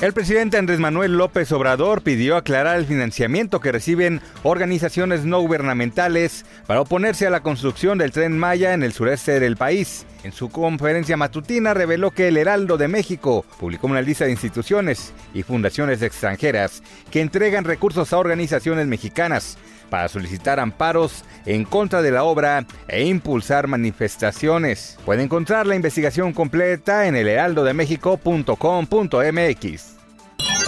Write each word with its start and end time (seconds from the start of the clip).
El 0.00 0.12
presidente 0.12 0.58
Andrés 0.58 0.78
Manuel 0.78 1.18
López 1.18 1.50
Obrador 1.50 2.02
pidió 2.02 2.36
aclarar 2.36 2.78
el 2.78 2.86
financiamiento 2.86 3.58
que 3.58 3.72
reciben 3.72 4.20
organizaciones 4.44 5.24
no 5.24 5.40
gubernamentales 5.40 6.44
para 6.68 6.82
oponerse 6.82 7.26
a 7.26 7.30
la 7.30 7.40
construcción 7.40 7.98
del 7.98 8.12
tren 8.12 8.38
Maya 8.38 8.74
en 8.74 8.84
el 8.84 8.92
sureste 8.92 9.40
del 9.40 9.56
país. 9.56 10.06
En 10.22 10.30
su 10.30 10.50
conferencia 10.50 11.16
matutina 11.16 11.74
reveló 11.74 12.12
que 12.12 12.28
el 12.28 12.36
Heraldo 12.36 12.76
de 12.76 12.86
México 12.86 13.44
publicó 13.58 13.88
una 13.88 14.00
lista 14.00 14.24
de 14.24 14.30
instituciones 14.30 15.12
y 15.34 15.42
fundaciones 15.42 16.00
extranjeras 16.00 16.80
que 17.10 17.20
entregan 17.20 17.64
recursos 17.64 18.12
a 18.12 18.18
organizaciones 18.18 18.86
mexicanas 18.86 19.58
para 19.90 20.06
solicitar 20.06 20.60
amparos 20.60 21.24
en 21.44 21.64
contra 21.64 22.02
de 22.02 22.12
la 22.12 22.22
obra 22.22 22.64
e 22.86 23.04
impulsar 23.04 23.66
manifestaciones. 23.66 24.96
Puede 25.04 25.24
encontrar 25.24 25.66
la 25.66 25.74
investigación 25.74 26.32
completa 26.32 27.08
en 27.08 27.16
elheraldodemexico.com.mx. 27.16 29.97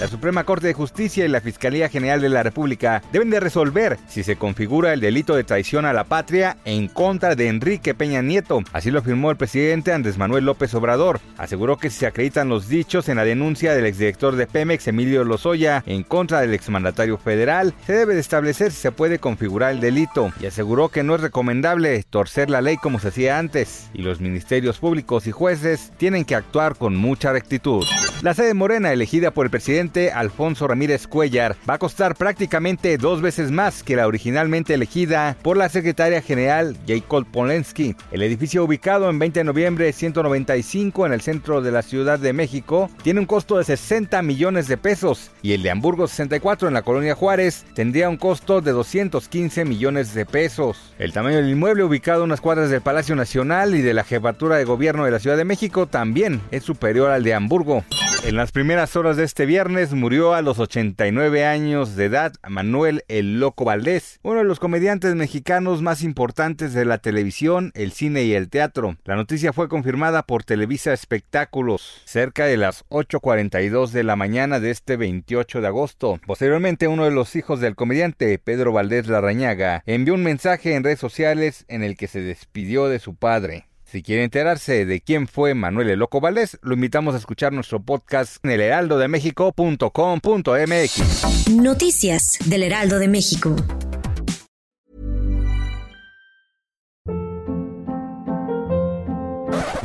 La 0.00 0.06
Suprema 0.06 0.44
Corte 0.44 0.68
de 0.68 0.74
Justicia 0.74 1.24
y 1.24 1.28
la 1.28 1.40
Fiscalía 1.40 1.88
General 1.88 2.20
de 2.20 2.28
la 2.28 2.44
República 2.44 3.02
deben 3.10 3.30
de 3.30 3.40
resolver 3.40 3.98
si 4.06 4.22
se 4.22 4.36
configura 4.36 4.92
el 4.92 5.00
delito 5.00 5.34
de 5.34 5.42
traición 5.42 5.84
a 5.84 5.92
la 5.92 6.04
patria 6.04 6.56
en 6.64 6.86
contra 6.86 7.34
de 7.34 7.48
Enrique 7.48 7.94
Peña 7.94 8.22
Nieto. 8.22 8.62
Así 8.72 8.92
lo 8.92 9.00
afirmó 9.00 9.32
el 9.32 9.36
presidente 9.36 9.92
Andrés 9.92 10.16
Manuel 10.16 10.44
López 10.44 10.72
Obrador. 10.74 11.18
Aseguró 11.36 11.78
que 11.78 11.90
si 11.90 11.98
se 11.98 12.06
acreditan 12.06 12.48
los 12.48 12.68
dichos 12.68 13.08
en 13.08 13.16
la 13.16 13.24
denuncia 13.24 13.74
del 13.74 13.86
exdirector 13.86 14.36
de 14.36 14.46
Pemex, 14.46 14.86
Emilio 14.86 15.24
Lozoya, 15.24 15.82
en 15.84 16.04
contra 16.04 16.42
del 16.42 16.54
exmandatario 16.54 17.18
federal, 17.18 17.74
se 17.84 17.94
debe 17.94 18.14
de 18.14 18.20
establecer 18.20 18.70
si 18.70 18.80
se 18.80 18.92
puede 18.92 19.18
configurar 19.18 19.72
el 19.72 19.80
delito. 19.80 20.32
Y 20.40 20.46
aseguró 20.46 20.90
que 20.90 21.02
no 21.02 21.16
es 21.16 21.22
recomendable 21.22 22.04
torcer 22.08 22.50
la 22.50 22.60
ley 22.60 22.76
como 22.76 23.00
se 23.00 23.08
hacía 23.08 23.36
antes. 23.40 23.90
Y 23.94 24.02
los 24.02 24.20
ministerios 24.20 24.78
públicos 24.78 25.26
y 25.26 25.32
jueces 25.32 25.90
tienen 25.96 26.24
que 26.24 26.36
actuar 26.36 26.76
con 26.76 26.94
mucha 26.94 27.32
rectitud. 27.32 27.84
La 28.22 28.34
sede 28.34 28.54
morena 28.54 28.92
elegida 28.92 29.32
por 29.32 29.46
el 29.46 29.50
presidente 29.50 29.87
Alfonso 30.14 30.68
Ramírez 30.68 31.06
Cuellar 31.06 31.56
va 31.68 31.74
a 31.74 31.78
costar 31.78 32.14
prácticamente 32.14 32.98
dos 32.98 33.22
veces 33.22 33.50
más 33.50 33.82
que 33.82 33.96
la 33.96 34.06
originalmente 34.06 34.74
elegida 34.74 35.36
por 35.42 35.56
la 35.56 35.68
secretaria 35.68 36.20
general 36.20 36.76
Jacob 36.86 37.26
Polensky. 37.30 37.96
El 38.12 38.22
edificio 38.22 38.64
ubicado 38.64 39.08
en 39.08 39.18
20 39.18 39.40
de 39.40 39.44
noviembre 39.44 39.92
195 39.92 41.06
en 41.06 41.12
el 41.12 41.20
centro 41.20 41.62
de 41.62 41.72
la 41.72 41.82
Ciudad 41.82 42.18
de 42.18 42.32
México 42.32 42.90
tiene 43.02 43.20
un 43.20 43.26
costo 43.26 43.58
de 43.58 43.64
60 43.64 44.20
millones 44.22 44.68
de 44.68 44.76
pesos 44.76 45.30
y 45.42 45.52
el 45.52 45.62
de 45.62 45.70
Hamburgo 45.70 46.06
64 46.06 46.68
en 46.68 46.74
la 46.74 46.82
colonia 46.82 47.14
Juárez 47.14 47.64
tendría 47.74 48.08
un 48.08 48.16
costo 48.16 48.60
de 48.60 48.72
215 48.72 49.64
millones 49.64 50.14
de 50.14 50.26
pesos. 50.26 50.92
El 50.98 51.12
tamaño 51.12 51.36
del 51.36 51.50
inmueble 51.50 51.84
ubicado 51.84 52.22
a 52.22 52.24
unas 52.24 52.40
cuadras 52.40 52.70
del 52.70 52.82
Palacio 52.82 53.16
Nacional 53.16 53.74
y 53.74 53.82
de 53.82 53.94
la 53.94 54.04
jefatura 54.04 54.56
de 54.56 54.64
gobierno 54.64 55.04
de 55.04 55.10
la 55.10 55.18
Ciudad 55.18 55.36
de 55.36 55.44
México 55.44 55.86
también 55.86 56.40
es 56.50 56.64
superior 56.64 57.10
al 57.10 57.22
de 57.22 57.34
Hamburgo. 57.34 57.84
En 58.24 58.34
las 58.34 58.50
primeras 58.50 58.96
horas 58.96 59.16
de 59.16 59.24
este 59.24 59.46
viernes 59.46 59.94
murió 59.94 60.34
a 60.34 60.42
los 60.42 60.58
89 60.58 61.46
años 61.46 61.94
de 61.94 62.06
edad 62.06 62.34
Manuel 62.46 63.04
El 63.06 63.38
Loco 63.38 63.64
Valdés, 63.64 64.18
uno 64.22 64.38
de 64.38 64.44
los 64.44 64.58
comediantes 64.58 65.14
mexicanos 65.14 65.82
más 65.82 66.02
importantes 66.02 66.74
de 66.74 66.84
la 66.84 66.98
televisión, 66.98 67.70
el 67.74 67.92
cine 67.92 68.24
y 68.24 68.34
el 68.34 68.50
teatro. 68.50 68.96
La 69.04 69.14
noticia 69.14 69.52
fue 69.52 69.68
confirmada 69.68 70.24
por 70.24 70.42
Televisa 70.42 70.92
Espectáculos 70.92 72.02
cerca 72.04 72.44
de 72.46 72.56
las 72.56 72.84
8.42 72.88 73.90
de 73.90 74.02
la 74.02 74.16
mañana 74.16 74.58
de 74.58 74.72
este 74.72 74.96
28 74.96 75.60
de 75.60 75.66
agosto. 75.68 76.20
Posteriormente, 76.26 76.88
uno 76.88 77.04
de 77.04 77.12
los 77.12 77.36
hijos 77.36 77.60
del 77.60 77.76
comediante, 77.76 78.38
Pedro 78.38 78.72
Valdés 78.72 79.06
Larrañaga, 79.06 79.84
envió 79.86 80.14
un 80.14 80.24
mensaje 80.24 80.74
en 80.74 80.82
redes 80.82 80.98
sociales 80.98 81.64
en 81.68 81.84
el 81.84 81.96
que 81.96 82.08
se 82.08 82.20
despidió 82.20 82.88
de 82.88 82.98
su 82.98 83.14
padre. 83.14 83.67
Si 83.90 84.02
quiere 84.02 84.22
enterarse 84.22 84.84
de 84.84 85.00
quién 85.00 85.26
fue 85.26 85.54
Manuel 85.54 85.88
El 85.88 86.00
Loco 86.00 86.20
Valdés, 86.20 86.58
lo 86.60 86.74
invitamos 86.74 87.14
a 87.14 87.16
escuchar 87.16 87.54
nuestro 87.54 87.80
podcast 87.80 88.36
en 88.44 88.50
elheraldodemexico.com.mx. 88.50 91.48
Noticias 91.50 92.36
del 92.44 92.64
Heraldo 92.64 92.98
de 92.98 93.08
México. 93.08 93.56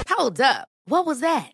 Hold 0.09 0.41
up. 0.41 0.67
What 0.85 1.05
was 1.05 1.21
that? 1.21 1.53